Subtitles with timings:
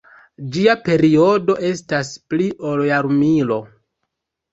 [0.53, 3.59] Ĝia periodo estas pli ol jarmilo.